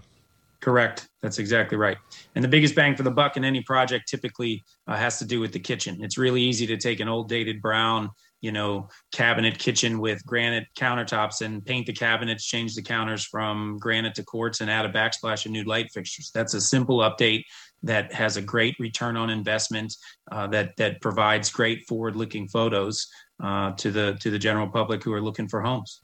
Correct. 0.60 1.08
That's 1.22 1.38
exactly 1.38 1.78
right. 1.78 1.96
And 2.34 2.42
the 2.42 2.48
biggest 2.48 2.74
bang 2.74 2.96
for 2.96 3.02
the 3.02 3.10
buck 3.10 3.36
in 3.36 3.44
any 3.44 3.62
project 3.62 4.08
typically 4.08 4.64
uh, 4.86 4.96
has 4.96 5.18
to 5.18 5.24
do 5.24 5.40
with 5.40 5.52
the 5.52 5.60
kitchen. 5.60 6.02
It's 6.02 6.18
really 6.18 6.42
easy 6.42 6.66
to 6.66 6.76
take 6.76 7.00
an 7.00 7.08
old 7.08 7.28
dated 7.28 7.62
brown 7.62 8.10
you 8.46 8.52
know, 8.52 8.88
cabinet 9.12 9.58
kitchen 9.58 9.98
with 9.98 10.24
granite 10.24 10.66
countertops 10.78 11.40
and 11.44 11.64
paint 11.64 11.84
the 11.84 11.92
cabinets, 11.92 12.46
change 12.46 12.76
the 12.76 12.82
counters 12.82 13.24
from 13.24 13.76
granite 13.78 14.14
to 14.14 14.22
quartz 14.22 14.60
and 14.60 14.70
add 14.70 14.86
a 14.86 14.88
backsplash 14.88 15.44
of 15.46 15.50
new 15.50 15.64
light 15.64 15.88
fixtures. 15.92 16.30
That's 16.32 16.54
a 16.54 16.60
simple 16.60 16.98
update 16.98 17.42
that 17.82 18.12
has 18.12 18.36
a 18.36 18.42
great 18.42 18.76
return 18.78 19.16
on 19.16 19.30
investment 19.30 19.92
uh, 20.30 20.46
that 20.54 20.76
that 20.76 21.00
provides 21.00 21.50
great 21.50 21.80
forward-looking 21.88 22.46
photos 22.46 23.08
uh, 23.42 23.72
to 23.72 23.90
the 23.90 24.16
to 24.20 24.30
the 24.30 24.38
general 24.38 24.68
public 24.68 25.02
who 25.02 25.12
are 25.12 25.20
looking 25.20 25.48
for 25.48 25.60
homes. 25.60 26.02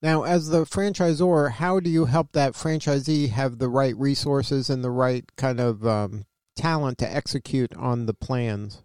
Now, 0.00 0.22
as 0.22 0.48
the 0.48 0.64
franchisor, 0.64 1.50
how 1.50 1.80
do 1.80 1.90
you 1.90 2.04
help 2.04 2.28
that 2.32 2.52
franchisee 2.52 3.30
have 3.30 3.58
the 3.58 3.68
right 3.68 3.96
resources 3.96 4.70
and 4.70 4.84
the 4.84 4.92
right 4.92 5.24
kind 5.36 5.58
of 5.58 5.84
um, 5.84 6.24
talent 6.54 6.98
to 6.98 7.12
execute 7.12 7.74
on 7.76 8.06
the 8.06 8.14
plans? 8.14 8.82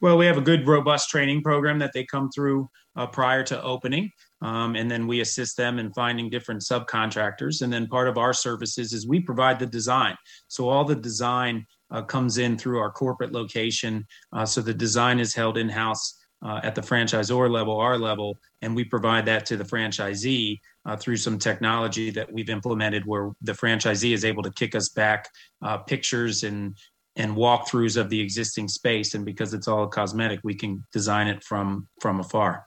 Well, 0.00 0.18
we 0.18 0.26
have 0.26 0.38
a 0.38 0.42
good, 0.42 0.66
robust 0.66 1.08
training 1.08 1.42
program 1.42 1.78
that 1.78 1.92
they 1.92 2.04
come 2.04 2.30
through 2.30 2.68
uh, 2.96 3.06
prior 3.06 3.42
to 3.44 3.62
opening. 3.62 4.10
Um, 4.42 4.74
and 4.74 4.90
then 4.90 5.06
we 5.06 5.20
assist 5.20 5.56
them 5.56 5.78
in 5.78 5.92
finding 5.92 6.30
different 6.30 6.62
subcontractors. 6.62 7.62
And 7.62 7.72
then 7.72 7.86
part 7.86 8.08
of 8.08 8.18
our 8.18 8.32
services 8.32 8.92
is 8.92 9.06
we 9.06 9.20
provide 9.20 9.58
the 9.58 9.66
design. 9.66 10.16
So 10.48 10.68
all 10.68 10.84
the 10.84 10.96
design 10.96 11.66
uh, 11.90 12.02
comes 12.02 12.38
in 12.38 12.56
through 12.56 12.78
our 12.78 12.90
corporate 12.90 13.32
location. 13.32 14.06
Uh, 14.32 14.46
so 14.46 14.60
the 14.60 14.74
design 14.74 15.18
is 15.18 15.34
held 15.34 15.58
in 15.58 15.68
house 15.68 16.16
uh, 16.42 16.60
at 16.62 16.74
the 16.74 16.80
franchisor 16.80 17.50
level, 17.50 17.78
our 17.78 17.98
level, 17.98 18.38
and 18.62 18.74
we 18.74 18.84
provide 18.84 19.26
that 19.26 19.44
to 19.46 19.56
the 19.56 19.64
franchisee 19.64 20.58
uh, 20.86 20.96
through 20.96 21.16
some 21.16 21.38
technology 21.38 22.10
that 22.10 22.32
we've 22.32 22.48
implemented 22.48 23.04
where 23.04 23.30
the 23.42 23.52
franchisee 23.52 24.14
is 24.14 24.24
able 24.24 24.42
to 24.42 24.50
kick 24.52 24.74
us 24.74 24.88
back 24.88 25.28
uh, 25.62 25.76
pictures 25.76 26.42
and 26.42 26.76
and 27.16 27.36
walkthroughs 27.36 27.96
of 27.96 28.08
the 28.08 28.20
existing 28.20 28.68
space 28.68 29.14
and 29.14 29.24
because 29.24 29.52
it's 29.52 29.68
all 29.68 29.86
cosmetic 29.88 30.40
we 30.44 30.54
can 30.54 30.84
design 30.92 31.26
it 31.28 31.42
from 31.42 31.86
from 32.00 32.20
afar. 32.20 32.66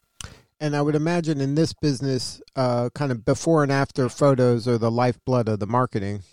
And 0.60 0.76
i 0.76 0.82
would 0.82 0.96
imagine 0.96 1.42
in 1.42 1.56
this 1.56 1.74
business 1.74 2.42
uh, 2.56 2.90
kind 2.94 3.12
of 3.12 3.26
before 3.26 3.64
and 3.64 3.72
after 3.72 4.10
photos 4.10 4.68
are 4.68 4.78
the 4.78 4.92
lifeblood 4.92 5.48
of 5.50 5.60
the 5.60 5.68
marketing. 5.68 6.24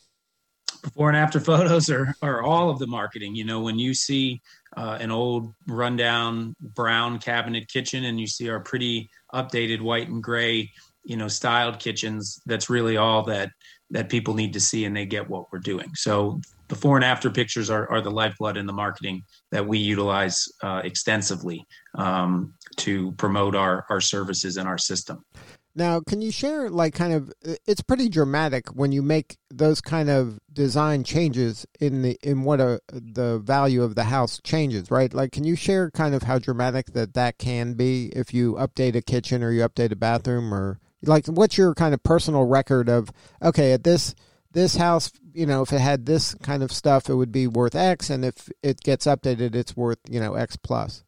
Before 0.82 1.08
and 1.08 1.16
after 1.16 1.40
photos 1.40 1.90
are, 1.90 2.14
are 2.22 2.42
all 2.42 2.70
of 2.70 2.78
the 2.78 2.86
marketing. 2.86 3.34
You 3.34 3.44
know 3.44 3.60
when 3.60 3.78
you 3.78 3.94
see 3.94 4.40
uh, 4.76 4.98
an 5.00 5.10
old 5.10 5.54
rundown 5.68 6.54
brown 6.60 7.18
cabinet 7.18 7.68
kitchen 7.68 8.04
and 8.04 8.20
you 8.20 8.26
see 8.26 8.48
our 8.48 8.60
pretty 8.60 9.08
updated 9.34 9.80
white 9.80 10.08
and 10.08 10.22
gray 10.22 10.70
you 11.04 11.16
know 11.16 11.28
styled 11.28 11.78
kitchens 11.78 12.40
that's 12.46 12.68
really 12.68 12.96
all 12.96 13.22
that 13.22 13.50
that 13.90 14.08
people 14.08 14.34
need 14.34 14.52
to 14.52 14.60
see 14.60 14.84
and 14.84 14.96
they 14.96 15.06
get 15.06 15.28
what 15.28 15.46
we're 15.52 15.58
doing. 15.58 15.90
So 15.94 16.40
before 16.70 16.96
and 16.96 17.04
after 17.04 17.28
pictures 17.28 17.68
are, 17.68 17.90
are 17.90 18.00
the 18.00 18.10
lifeblood 18.10 18.56
in 18.56 18.64
the 18.64 18.72
marketing 18.72 19.24
that 19.50 19.66
we 19.66 19.76
utilize 19.76 20.46
uh, 20.62 20.80
extensively 20.84 21.66
um, 21.98 22.54
to 22.76 23.12
promote 23.12 23.54
our, 23.54 23.84
our 23.90 24.00
services 24.00 24.56
and 24.56 24.66
our 24.66 24.78
system. 24.78 25.22
Now 25.74 26.00
can 26.00 26.20
you 26.20 26.30
share 26.30 26.68
like 26.68 26.94
kind 26.94 27.12
of 27.12 27.32
it's 27.42 27.80
pretty 27.80 28.08
dramatic 28.08 28.68
when 28.68 28.90
you 28.90 29.02
make 29.02 29.36
those 29.50 29.80
kind 29.80 30.10
of 30.10 30.40
design 30.52 31.04
changes 31.04 31.64
in 31.78 32.02
the 32.02 32.18
in 32.22 32.42
what 32.42 32.60
a 32.60 32.80
the 32.88 33.38
value 33.38 33.82
of 33.82 33.94
the 33.94 34.04
house 34.04 34.40
changes 34.42 34.90
right? 34.90 35.14
Like 35.14 35.30
can 35.30 35.44
you 35.44 35.54
share 35.54 35.90
kind 35.90 36.14
of 36.14 36.24
how 36.24 36.40
dramatic 36.40 36.86
that 36.94 37.14
that 37.14 37.38
can 37.38 37.74
be 37.74 38.06
if 38.16 38.34
you 38.34 38.54
update 38.54 38.96
a 38.96 39.02
kitchen 39.02 39.44
or 39.44 39.52
you 39.52 39.62
update 39.62 39.92
a 39.92 39.96
bathroom 39.96 40.52
or 40.52 40.80
like 41.02 41.26
what's 41.26 41.56
your 41.56 41.72
kind 41.74 41.94
of 41.94 42.02
personal 42.02 42.44
record 42.44 42.88
of 42.88 43.10
okay 43.40 43.72
at 43.72 43.84
this 43.84 44.14
this 44.52 44.76
house 44.76 45.10
you 45.32 45.46
know 45.46 45.62
if 45.62 45.72
it 45.72 45.80
had 45.80 46.06
this 46.06 46.34
kind 46.42 46.62
of 46.62 46.72
stuff 46.72 47.08
it 47.08 47.14
would 47.14 47.32
be 47.32 47.46
worth 47.46 47.74
x 47.74 48.10
and 48.10 48.24
if 48.24 48.48
it 48.62 48.80
gets 48.80 49.06
updated 49.06 49.54
it's 49.54 49.76
worth 49.76 49.98
you 50.08 50.20
know 50.20 50.34
x 50.34 50.56
plus. 50.56 51.04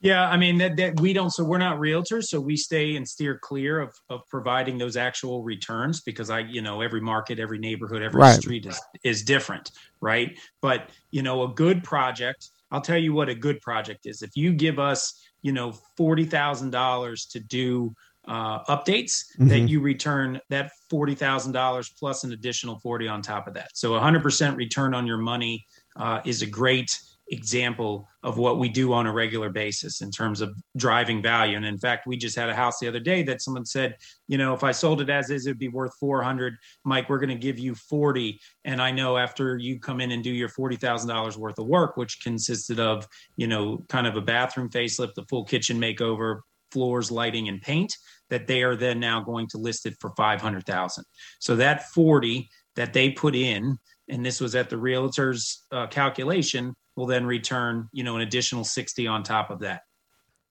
Yeah 0.00 0.28
i 0.28 0.36
mean 0.36 0.58
that, 0.58 0.76
that 0.76 1.00
we 1.00 1.12
don't 1.12 1.30
so 1.30 1.44
we're 1.44 1.58
not 1.58 1.78
realtors 1.78 2.24
so 2.24 2.40
we 2.40 2.56
stay 2.56 2.96
and 2.96 3.08
steer 3.08 3.38
clear 3.38 3.80
of 3.80 3.94
of 4.08 4.20
providing 4.28 4.78
those 4.78 4.96
actual 4.96 5.42
returns 5.42 6.00
because 6.00 6.30
i 6.30 6.40
you 6.40 6.62
know 6.62 6.80
every 6.80 7.00
market 7.00 7.38
every 7.38 7.58
neighborhood 7.58 8.02
every 8.02 8.20
right. 8.20 8.40
street 8.40 8.66
is 8.66 8.80
is 9.02 9.22
different 9.22 9.70
right? 10.00 10.38
But 10.60 10.90
you 11.10 11.22
know 11.22 11.42
a 11.42 11.48
good 11.48 11.82
project 11.82 12.50
i'll 12.70 12.80
tell 12.80 12.98
you 12.98 13.12
what 13.12 13.28
a 13.28 13.34
good 13.34 13.60
project 13.60 14.06
is. 14.06 14.22
If 14.22 14.36
you 14.36 14.52
give 14.52 14.78
us 14.78 15.20
you 15.42 15.52
know 15.52 15.72
$40000 15.98 17.30
to 17.32 17.40
do 17.40 17.94
uh, 18.28 18.62
updates 18.64 19.24
mm-hmm. 19.34 19.48
that 19.48 19.60
you 19.60 19.80
return 19.80 20.40
that 20.50 20.70
$40,000 20.92 21.90
plus 21.98 22.24
an 22.24 22.32
additional 22.32 22.78
40 22.78 23.08
on 23.08 23.22
top 23.22 23.48
of 23.48 23.54
that. 23.54 23.70
So 23.74 23.92
100% 23.92 24.56
return 24.56 24.94
on 24.94 25.06
your 25.06 25.18
money 25.18 25.66
uh, 25.96 26.20
is 26.24 26.42
a 26.42 26.46
great 26.46 26.96
example 27.30 28.08
of 28.22 28.38
what 28.38 28.58
we 28.58 28.68
do 28.68 28.92
on 28.92 29.06
a 29.06 29.12
regular 29.12 29.50
basis 29.50 30.00
in 30.00 30.10
terms 30.10 30.40
of 30.40 30.54
driving 30.76 31.22
value. 31.22 31.56
And 31.56 31.66
in 31.66 31.78
fact, 31.78 32.06
we 32.06 32.16
just 32.16 32.36
had 32.36 32.48
a 32.48 32.54
house 32.54 32.78
the 32.78 32.88
other 32.88 33.00
day 33.00 33.22
that 33.24 33.42
someone 33.42 33.66
said, 33.66 33.96
you 34.28 34.38
know, 34.38 34.54
if 34.54 34.64
I 34.64 34.72
sold 34.72 35.00
it 35.00 35.10
as 35.10 35.30
is, 35.30 35.46
it'd 35.46 35.58
be 35.58 35.68
worth 35.68 35.92
400. 36.00 36.54
Mike, 36.84 37.08
we're 37.08 37.18
going 37.18 37.28
to 37.28 37.34
give 37.34 37.58
you 37.58 37.74
40. 37.74 38.40
And 38.64 38.80
I 38.80 38.90
know 38.90 39.18
after 39.18 39.56
you 39.58 39.78
come 39.78 40.00
in 40.00 40.12
and 40.12 40.24
do 40.24 40.30
your 40.30 40.48
$40,000 40.48 41.36
worth 41.36 41.58
of 41.58 41.66
work, 41.66 41.96
which 41.96 42.22
consisted 42.22 42.80
of, 42.80 43.06
you 43.36 43.46
know, 43.46 43.84
kind 43.88 44.06
of 44.06 44.16
a 44.16 44.22
bathroom 44.22 44.70
facelift, 44.70 45.14
the 45.14 45.24
full 45.28 45.44
kitchen 45.44 45.78
makeover, 45.78 46.40
floors, 46.70 47.10
lighting, 47.10 47.48
and 47.48 47.62
paint, 47.62 47.96
that 48.30 48.46
they 48.46 48.62
are 48.62 48.76
then 48.76 49.00
now 49.00 49.20
going 49.20 49.46
to 49.48 49.58
list 49.58 49.86
it 49.86 49.94
for 50.00 50.10
500,000. 50.16 51.04
So 51.38 51.56
that 51.56 51.88
40 51.90 52.48
that 52.76 52.92
they 52.92 53.10
put 53.10 53.34
in, 53.34 53.78
and 54.08 54.24
this 54.24 54.40
was 54.40 54.54
at 54.54 54.70
the 54.70 54.78
realtor's 54.78 55.64
uh, 55.72 55.86
calculation, 55.88 56.74
will 56.96 57.06
then 57.06 57.26
return, 57.26 57.88
you 57.92 58.04
know, 58.04 58.16
an 58.16 58.22
additional 58.22 58.64
60 58.64 59.06
on 59.06 59.22
top 59.22 59.50
of 59.50 59.60
that. 59.60 59.82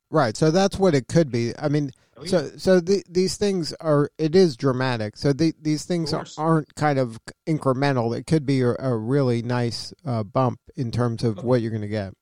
Right. 0.09 0.37
So 0.37 0.51
that's 0.51 0.79
what 0.79 0.95
it 0.95 1.07
could 1.07 1.31
be. 1.31 1.53
I 1.59 1.67
mean, 1.67 1.91
oh, 2.15 2.23
yeah. 2.23 2.29
so 2.29 2.51
so 2.57 2.79
the, 2.79 3.03
these 3.09 3.35
things 3.35 3.73
are 3.81 4.09
it 4.17 4.35
is 4.35 4.55
dramatic. 4.55 5.17
So 5.17 5.33
the, 5.33 5.53
these 5.61 5.83
things 5.83 6.13
aren't 6.37 6.73
kind 6.75 6.97
of 6.97 7.19
incremental. 7.45 8.17
It 8.17 8.25
could 8.25 8.45
be 8.45 8.61
a, 8.61 8.75
a 8.79 8.95
really 8.95 9.41
nice 9.41 9.93
uh, 10.05 10.23
bump 10.23 10.59
in 10.75 10.91
terms 10.91 11.23
of 11.23 11.43
what 11.43 11.61
you're 11.61 11.71
going 11.71 11.81
to 11.81 11.87
get. 11.89 12.13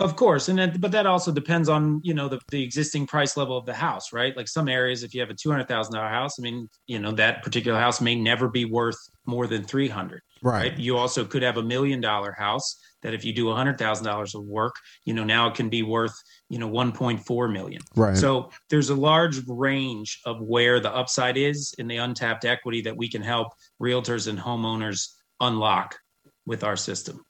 Of 0.00 0.16
course, 0.16 0.48
and 0.48 0.80
but 0.80 0.92
that 0.92 1.04
also 1.04 1.30
depends 1.30 1.68
on 1.68 2.00
you 2.02 2.14
know 2.14 2.26
the, 2.26 2.40
the 2.48 2.62
existing 2.62 3.06
price 3.06 3.36
level 3.36 3.58
of 3.58 3.66
the 3.66 3.74
house, 3.74 4.14
right? 4.14 4.34
Like 4.34 4.48
some 4.48 4.66
areas, 4.66 5.02
if 5.02 5.14
you 5.14 5.20
have 5.20 5.28
a 5.28 5.34
two 5.34 5.50
hundred 5.50 5.68
thousand 5.68 5.94
dollar 5.94 6.08
house, 6.08 6.40
I 6.40 6.42
mean, 6.42 6.70
you 6.86 6.98
know 6.98 7.12
that 7.12 7.42
particular 7.42 7.78
house 7.78 8.00
may 8.00 8.14
never 8.14 8.48
be 8.48 8.64
worth 8.64 8.96
more 9.26 9.46
than 9.46 9.62
three 9.62 9.88
hundred. 9.88 10.22
Right. 10.42 10.70
right. 10.70 10.78
You 10.78 10.96
also 10.96 11.26
could 11.26 11.42
have 11.42 11.58
a 11.58 11.62
million 11.62 12.00
dollar 12.00 12.32
house 12.32 12.80
that 13.02 13.12
if 13.12 13.26
you 13.26 13.34
do 13.34 13.50
a 13.50 13.54
hundred 13.54 13.76
thousand 13.76 14.06
dollars 14.06 14.34
of 14.34 14.42
work, 14.44 14.74
you 15.04 15.12
know 15.12 15.24
now 15.24 15.48
it 15.48 15.54
can 15.54 15.68
be 15.68 15.82
worth 15.82 16.14
you 16.48 16.58
know 16.58 16.68
one 16.68 16.92
point 16.92 17.26
four 17.26 17.46
million. 17.48 17.82
Right. 17.94 18.16
So 18.16 18.50
there's 18.70 18.88
a 18.88 18.94
large 18.94 19.46
range 19.46 20.18
of 20.24 20.40
where 20.40 20.80
the 20.80 20.90
upside 20.90 21.36
is 21.36 21.74
in 21.76 21.88
the 21.88 21.98
untapped 21.98 22.46
equity 22.46 22.80
that 22.82 22.96
we 22.96 23.10
can 23.10 23.20
help 23.20 23.48
realtors 23.80 24.28
and 24.28 24.38
homeowners 24.38 25.08
unlock 25.40 25.98
with 26.46 26.64
our 26.64 26.76
system. 26.76 27.22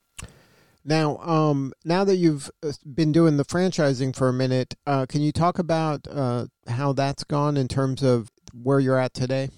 Now, 0.84 1.18
um, 1.18 1.72
now 1.84 2.04
that 2.04 2.16
you've 2.16 2.50
uh, 2.62 2.72
been 2.94 3.12
doing 3.12 3.36
the 3.36 3.44
franchising 3.44 4.16
for 4.16 4.28
a 4.28 4.32
minute, 4.32 4.74
uh, 4.86 5.06
can 5.06 5.20
you 5.20 5.32
talk 5.32 5.58
about 5.58 6.06
uh, 6.10 6.46
how 6.68 6.92
that's 6.92 7.24
gone 7.24 7.56
in 7.56 7.68
terms 7.68 8.02
of 8.02 8.30
where 8.54 8.80
you're 8.80 8.98
at 8.98 9.12
today? 9.12 9.50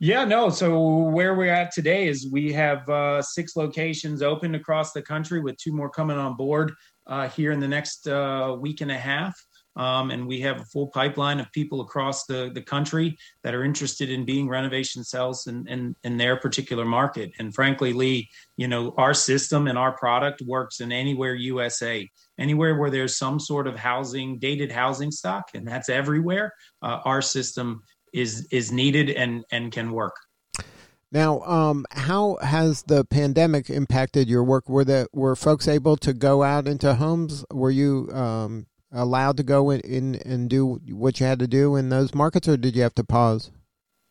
Yeah, 0.00 0.24
no. 0.24 0.48
So 0.48 0.80
where 0.80 1.34
we're 1.34 1.52
at 1.52 1.72
today 1.72 2.06
is 2.06 2.30
we 2.30 2.52
have 2.52 2.88
uh, 2.88 3.20
six 3.20 3.56
locations 3.56 4.22
open 4.22 4.54
across 4.54 4.92
the 4.92 5.02
country, 5.02 5.40
with 5.40 5.56
two 5.56 5.72
more 5.72 5.90
coming 5.90 6.16
on 6.16 6.36
board 6.36 6.72
uh, 7.08 7.28
here 7.28 7.50
in 7.50 7.58
the 7.58 7.66
next 7.66 8.06
uh, 8.06 8.56
week 8.60 8.80
and 8.80 8.92
a 8.92 8.98
half. 8.98 9.34
Um, 9.78 10.10
and 10.10 10.26
we 10.26 10.40
have 10.40 10.60
a 10.60 10.64
full 10.64 10.88
pipeline 10.88 11.38
of 11.38 11.50
people 11.52 11.80
across 11.80 12.26
the, 12.26 12.50
the 12.52 12.60
country 12.60 13.16
that 13.44 13.54
are 13.54 13.64
interested 13.64 14.10
in 14.10 14.24
being 14.24 14.48
renovation 14.48 15.04
sells 15.04 15.46
in, 15.46 15.66
in, 15.68 15.94
in 16.02 16.16
their 16.16 16.36
particular 16.36 16.84
market. 16.84 17.30
And 17.38 17.54
frankly, 17.54 17.92
Lee, 17.92 18.28
you 18.56 18.66
know, 18.66 18.92
our 18.98 19.14
system 19.14 19.68
and 19.68 19.78
our 19.78 19.96
product 19.96 20.42
works 20.42 20.80
in 20.80 20.90
anywhere 20.90 21.34
USA, 21.34 22.10
anywhere 22.38 22.76
where 22.76 22.90
there's 22.90 23.16
some 23.16 23.38
sort 23.38 23.68
of 23.68 23.76
housing, 23.76 24.38
dated 24.38 24.72
housing 24.72 25.12
stock, 25.12 25.44
and 25.54 25.66
that's 25.66 25.88
everywhere. 25.88 26.52
Uh, 26.82 26.98
our 27.04 27.22
system 27.22 27.82
is 28.12 28.48
is 28.50 28.72
needed 28.72 29.10
and 29.10 29.44
and 29.52 29.70
can 29.70 29.92
work. 29.92 30.16
Now, 31.10 31.40
um, 31.42 31.86
how 31.90 32.36
has 32.42 32.82
the 32.82 33.04
pandemic 33.04 33.70
impacted 33.70 34.28
your 34.28 34.44
work? 34.44 34.68
Were 34.68 34.84
the 34.84 35.08
were 35.12 35.36
folks 35.36 35.66
able 35.66 35.96
to 35.98 36.12
go 36.12 36.42
out 36.42 36.66
into 36.66 36.94
homes? 36.94 37.44
Were 37.50 37.70
you 37.70 38.10
um, 38.12 38.66
allowed 38.92 39.36
to 39.36 39.42
go 39.42 39.70
in, 39.70 39.80
in 39.80 40.14
and 40.16 40.48
do 40.48 40.80
what 40.90 41.20
you 41.20 41.26
had 41.26 41.38
to 41.40 41.46
do 41.46 41.76
in 41.76 41.88
those 41.88 42.14
markets, 42.14 42.48
or 42.48 42.56
did 42.56 42.76
you 42.76 42.82
have 42.82 42.94
to 42.96 43.04
pause? 43.04 43.50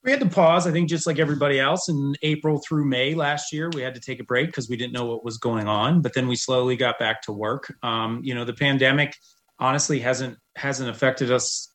We 0.04 0.12
had 0.12 0.20
to 0.22 0.30
pause. 0.30 0.68
I 0.68 0.72
think 0.72 0.88
just 0.88 1.06
like 1.06 1.20
everybody 1.20 1.60
else 1.60 1.90
in 1.90 2.16
April 2.22 2.62
through 2.66 2.86
May 2.86 3.14
last 3.14 3.52
year, 3.52 3.70
we 3.74 3.82
had 3.82 3.96
to 3.96 4.00
take 4.00 4.20
a 4.20 4.24
break 4.24 4.48
because 4.48 4.70
we 4.70 4.78
didn't 4.78 4.94
know 4.94 5.06
what 5.06 5.26
was 5.26 5.38
going 5.38 5.68
on. 5.68 6.02
But 6.02 6.14
then 6.14 6.28
we 6.28 6.36
slowly 6.36 6.78
got 6.78 6.98
back 6.98 7.24
to 7.24 7.34
work. 7.34 7.74
Um, 7.84 8.22
you 8.24 8.34
know, 8.34 8.46
the 8.46 8.54
pandemic 8.54 9.16
honestly 9.60 10.00
hasn't 10.00 10.38
hasn't 10.56 10.90
affected 10.90 11.32
us 11.32 11.70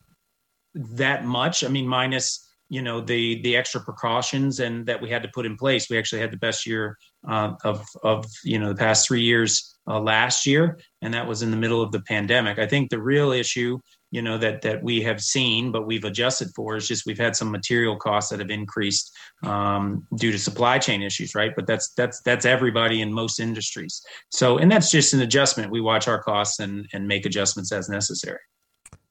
that 0.74 1.24
much. 1.24 1.62
I 1.62 1.68
mean, 1.68 1.86
minus 1.86 2.48
you 2.68 2.80
know 2.80 3.02
the 3.02 3.42
the 3.42 3.54
extra 3.54 3.82
precautions 3.82 4.60
and 4.60 4.86
that 4.86 5.02
we 5.02 5.10
had 5.10 5.22
to 5.24 5.28
put 5.34 5.44
in 5.44 5.58
place. 5.58 5.90
We 5.90 5.98
actually 5.98 6.22
had 6.22 6.30
the 6.30 6.38
best 6.38 6.66
year 6.66 6.96
uh, 7.28 7.52
of 7.64 7.84
of 8.02 8.24
you 8.44 8.58
know 8.58 8.68
the 8.68 8.78
past 8.78 9.06
three 9.06 9.20
years 9.20 9.71
uh, 9.88 10.00
last 10.00 10.46
year, 10.46 10.78
and 11.00 11.12
that 11.14 11.26
was 11.26 11.42
in 11.42 11.50
the 11.50 11.56
middle 11.56 11.82
of 11.82 11.92
the 11.92 12.00
pandemic. 12.02 12.58
I 12.58 12.66
think 12.66 12.90
the 12.90 13.02
real 13.02 13.32
issue, 13.32 13.78
you 14.10 14.22
know, 14.22 14.38
that 14.38 14.62
that 14.62 14.82
we 14.82 15.02
have 15.02 15.20
seen, 15.20 15.72
but 15.72 15.86
we've 15.86 16.04
adjusted 16.04 16.48
for, 16.54 16.76
is 16.76 16.86
just 16.86 17.06
we've 17.06 17.18
had 17.18 17.34
some 17.34 17.50
material 17.50 17.96
costs 17.96 18.30
that 18.30 18.38
have 18.38 18.50
increased 18.50 19.12
um, 19.42 20.06
due 20.16 20.32
to 20.32 20.38
supply 20.38 20.78
chain 20.78 21.02
issues, 21.02 21.34
right? 21.34 21.52
But 21.56 21.66
that's 21.66 21.92
that's 21.94 22.20
that's 22.22 22.44
everybody 22.44 23.00
in 23.00 23.12
most 23.12 23.40
industries. 23.40 24.02
So, 24.30 24.58
and 24.58 24.70
that's 24.70 24.90
just 24.90 25.14
an 25.14 25.20
adjustment. 25.20 25.72
We 25.72 25.80
watch 25.80 26.06
our 26.08 26.22
costs 26.22 26.60
and 26.60 26.86
and 26.92 27.08
make 27.08 27.26
adjustments 27.26 27.72
as 27.72 27.88
necessary. 27.88 28.38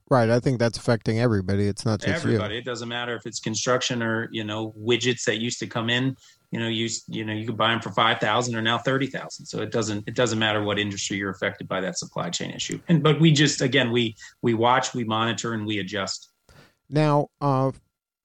Right. 0.09 0.29
I 0.29 0.41
think 0.41 0.59
that's 0.59 0.77
affecting 0.77 1.21
everybody. 1.21 1.67
It's 1.67 1.85
not 1.85 2.01
just 2.01 2.25
everybody. 2.25 2.55
You. 2.55 2.59
It 2.59 2.65
doesn't 2.65 2.89
matter 2.89 3.15
if 3.15 3.25
it's 3.25 3.39
construction 3.39 4.03
or 4.03 4.27
you 4.33 4.43
know 4.43 4.73
widgets 4.77 5.23
that 5.23 5.39
used 5.39 5.59
to 5.59 5.67
come 5.67 5.89
in 5.89 6.17
you 6.51 6.59
know 6.59 6.67
you 6.67 6.89
you 7.07 7.25
know 7.25 7.33
you 7.33 7.45
could 7.45 7.57
buy 7.57 7.71
them 7.71 7.81
for 7.81 7.91
5000 7.91 8.55
or 8.55 8.61
now 8.61 8.77
30000 8.77 9.45
so 9.45 9.61
it 9.61 9.71
doesn't 9.71 10.07
it 10.07 10.15
doesn't 10.15 10.39
matter 10.39 10.63
what 10.63 10.77
industry 10.77 11.17
you're 11.17 11.31
affected 11.31 11.67
by 11.67 11.81
that 11.81 11.97
supply 11.97 12.29
chain 12.29 12.51
issue 12.51 12.79
and 12.87 13.01
but 13.01 13.19
we 13.19 13.31
just 13.31 13.61
again 13.61 13.91
we 13.91 14.15
we 14.41 14.53
watch 14.53 14.93
we 14.93 15.03
monitor 15.03 15.53
and 15.53 15.65
we 15.65 15.79
adjust 15.79 16.29
now 16.89 17.27
uh 17.39 17.71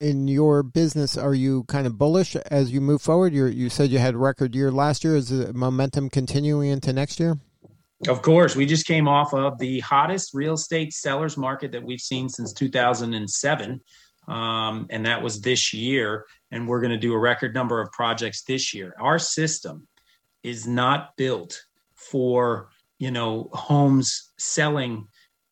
in 0.00 0.28
your 0.28 0.62
business, 0.62 1.16
are 1.16 1.34
you 1.34 1.64
kind 1.64 1.86
of 1.86 1.96
bullish 1.96 2.36
as 2.36 2.70
you 2.70 2.80
move 2.80 3.00
forward? 3.00 3.32
You 3.32 3.46
you 3.46 3.70
said 3.70 3.90
you 3.90 3.98
had 3.98 4.16
record 4.16 4.54
year 4.54 4.70
last 4.70 5.04
year. 5.04 5.16
Is 5.16 5.28
the 5.30 5.52
momentum 5.52 6.10
continuing 6.10 6.70
into 6.70 6.92
next 6.92 7.18
year? 7.18 7.38
Of 8.08 8.20
course, 8.20 8.54
we 8.54 8.66
just 8.66 8.86
came 8.86 9.08
off 9.08 9.32
of 9.32 9.58
the 9.58 9.80
hottest 9.80 10.34
real 10.34 10.54
estate 10.54 10.92
sellers 10.92 11.38
market 11.38 11.72
that 11.72 11.82
we've 11.82 12.00
seen 12.00 12.28
since 12.28 12.52
2007, 12.52 13.80
um, 14.28 14.86
and 14.90 15.06
that 15.06 15.22
was 15.22 15.40
this 15.40 15.72
year. 15.72 16.26
And 16.50 16.68
we're 16.68 16.80
going 16.80 16.92
to 16.92 16.98
do 16.98 17.14
a 17.14 17.18
record 17.18 17.54
number 17.54 17.80
of 17.80 17.90
projects 17.92 18.42
this 18.42 18.72
year. 18.74 18.94
Our 19.00 19.18
system 19.18 19.86
is 20.42 20.66
not 20.66 21.16
built 21.16 21.60
for 21.94 22.70
you 22.98 23.10
know 23.10 23.50
homes 23.52 24.32
selling 24.38 25.06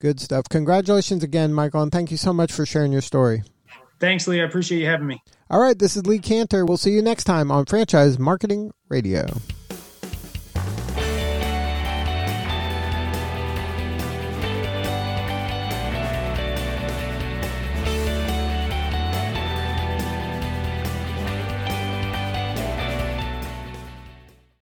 Good 0.00 0.18
stuff. 0.18 0.46
Congratulations 0.50 1.22
again, 1.22 1.52
Michael, 1.52 1.82
and 1.82 1.92
thank 1.92 2.10
you 2.10 2.16
so 2.16 2.32
much 2.32 2.52
for 2.52 2.66
sharing 2.66 2.90
your 2.90 3.02
story. 3.02 3.44
Thanks, 4.00 4.26
Lee. 4.26 4.40
I 4.40 4.44
appreciate 4.44 4.80
you 4.80 4.86
having 4.86 5.06
me. 5.06 5.22
All 5.48 5.60
right, 5.60 5.78
this 5.78 5.96
is 5.96 6.06
Lee 6.06 6.18
Kantor. 6.18 6.66
We'll 6.66 6.76
see 6.76 6.90
you 6.90 7.02
next 7.02 7.24
time 7.24 7.52
on 7.52 7.66
Franchise 7.66 8.18
Marketing 8.18 8.72
Radio. 8.88 9.26